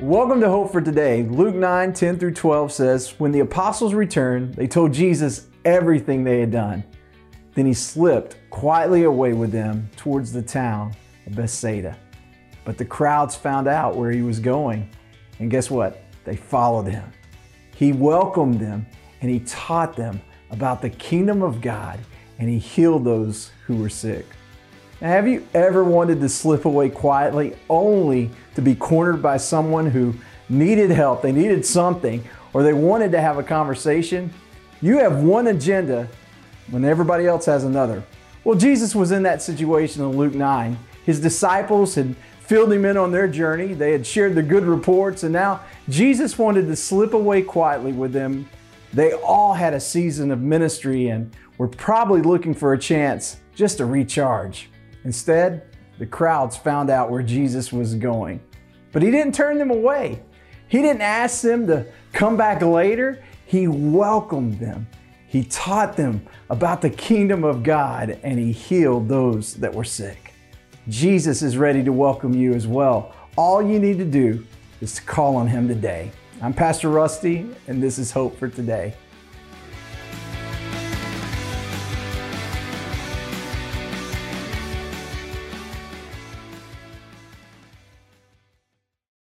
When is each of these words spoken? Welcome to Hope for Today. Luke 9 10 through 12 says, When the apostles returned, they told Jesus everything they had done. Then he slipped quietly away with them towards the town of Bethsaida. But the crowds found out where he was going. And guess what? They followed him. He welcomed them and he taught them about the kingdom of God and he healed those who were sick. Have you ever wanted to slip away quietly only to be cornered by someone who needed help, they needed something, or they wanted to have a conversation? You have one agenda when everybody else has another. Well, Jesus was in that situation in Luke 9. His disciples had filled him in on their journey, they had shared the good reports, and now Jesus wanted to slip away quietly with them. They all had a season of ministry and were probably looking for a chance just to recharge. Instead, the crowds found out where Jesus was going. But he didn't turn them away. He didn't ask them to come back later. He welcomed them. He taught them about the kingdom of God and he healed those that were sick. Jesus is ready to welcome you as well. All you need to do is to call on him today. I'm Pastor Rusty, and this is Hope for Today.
Welcome 0.00 0.40
to 0.40 0.48
Hope 0.48 0.72
for 0.72 0.80
Today. 0.80 1.24
Luke 1.24 1.54
9 1.54 1.92
10 1.92 2.18
through 2.18 2.32
12 2.32 2.72
says, 2.72 3.20
When 3.20 3.32
the 3.32 3.40
apostles 3.40 3.92
returned, 3.92 4.54
they 4.54 4.66
told 4.66 4.94
Jesus 4.94 5.48
everything 5.66 6.24
they 6.24 6.40
had 6.40 6.50
done. 6.50 6.84
Then 7.52 7.66
he 7.66 7.74
slipped 7.74 8.38
quietly 8.48 9.04
away 9.04 9.34
with 9.34 9.52
them 9.52 9.90
towards 9.98 10.32
the 10.32 10.40
town 10.40 10.96
of 11.26 11.36
Bethsaida. 11.36 11.98
But 12.64 12.78
the 12.78 12.84
crowds 12.86 13.36
found 13.36 13.68
out 13.68 13.94
where 13.94 14.10
he 14.10 14.22
was 14.22 14.40
going. 14.40 14.88
And 15.38 15.50
guess 15.50 15.70
what? 15.70 16.02
They 16.24 16.36
followed 16.36 16.86
him. 16.86 17.12
He 17.76 17.92
welcomed 17.92 18.58
them 18.58 18.86
and 19.20 19.30
he 19.30 19.40
taught 19.40 19.96
them 19.96 20.22
about 20.50 20.80
the 20.80 20.88
kingdom 20.88 21.42
of 21.42 21.60
God 21.60 22.00
and 22.38 22.48
he 22.48 22.58
healed 22.58 23.04
those 23.04 23.50
who 23.66 23.76
were 23.76 23.90
sick. 23.90 24.24
Have 25.00 25.26
you 25.26 25.46
ever 25.54 25.82
wanted 25.82 26.20
to 26.20 26.28
slip 26.28 26.66
away 26.66 26.90
quietly 26.90 27.56
only 27.70 28.30
to 28.54 28.60
be 28.60 28.74
cornered 28.74 29.22
by 29.22 29.38
someone 29.38 29.86
who 29.86 30.12
needed 30.50 30.90
help, 30.90 31.22
they 31.22 31.32
needed 31.32 31.64
something, 31.64 32.22
or 32.52 32.62
they 32.62 32.74
wanted 32.74 33.10
to 33.12 33.20
have 33.20 33.38
a 33.38 33.42
conversation? 33.42 34.30
You 34.82 34.98
have 34.98 35.22
one 35.22 35.46
agenda 35.46 36.06
when 36.70 36.84
everybody 36.84 37.26
else 37.26 37.46
has 37.46 37.64
another. 37.64 38.04
Well, 38.44 38.58
Jesus 38.58 38.94
was 38.94 39.10
in 39.10 39.22
that 39.22 39.40
situation 39.40 40.02
in 40.02 40.18
Luke 40.18 40.34
9. 40.34 40.78
His 41.06 41.18
disciples 41.18 41.94
had 41.94 42.14
filled 42.42 42.70
him 42.70 42.84
in 42.84 42.98
on 42.98 43.10
their 43.10 43.26
journey, 43.26 43.72
they 43.72 43.92
had 43.92 44.06
shared 44.06 44.34
the 44.34 44.42
good 44.42 44.64
reports, 44.64 45.22
and 45.22 45.32
now 45.32 45.60
Jesus 45.88 46.36
wanted 46.36 46.66
to 46.66 46.76
slip 46.76 47.14
away 47.14 47.40
quietly 47.40 47.92
with 47.92 48.12
them. 48.12 48.50
They 48.92 49.14
all 49.14 49.54
had 49.54 49.72
a 49.72 49.80
season 49.80 50.30
of 50.30 50.42
ministry 50.42 51.08
and 51.08 51.34
were 51.56 51.68
probably 51.68 52.20
looking 52.20 52.52
for 52.52 52.74
a 52.74 52.78
chance 52.78 53.38
just 53.54 53.78
to 53.78 53.86
recharge. 53.86 54.68
Instead, 55.04 55.62
the 55.98 56.06
crowds 56.06 56.56
found 56.56 56.90
out 56.90 57.10
where 57.10 57.22
Jesus 57.22 57.72
was 57.72 57.94
going. 57.94 58.40
But 58.92 59.02
he 59.02 59.10
didn't 59.10 59.34
turn 59.34 59.58
them 59.58 59.70
away. 59.70 60.22
He 60.68 60.82
didn't 60.82 61.02
ask 61.02 61.42
them 61.42 61.66
to 61.66 61.86
come 62.12 62.36
back 62.36 62.62
later. 62.62 63.22
He 63.46 63.68
welcomed 63.68 64.58
them. 64.58 64.86
He 65.26 65.44
taught 65.44 65.96
them 65.96 66.26
about 66.48 66.80
the 66.80 66.90
kingdom 66.90 67.44
of 67.44 67.62
God 67.62 68.18
and 68.22 68.38
he 68.38 68.52
healed 68.52 69.08
those 69.08 69.54
that 69.54 69.74
were 69.74 69.84
sick. 69.84 70.32
Jesus 70.88 71.42
is 71.42 71.56
ready 71.56 71.84
to 71.84 71.92
welcome 71.92 72.34
you 72.34 72.54
as 72.54 72.66
well. 72.66 73.14
All 73.36 73.62
you 73.62 73.78
need 73.78 73.98
to 73.98 74.04
do 74.04 74.44
is 74.80 74.94
to 74.96 75.02
call 75.02 75.36
on 75.36 75.46
him 75.46 75.68
today. 75.68 76.10
I'm 76.42 76.54
Pastor 76.54 76.88
Rusty, 76.88 77.46
and 77.68 77.82
this 77.82 77.98
is 77.98 78.10
Hope 78.10 78.38
for 78.38 78.48
Today. 78.48 78.94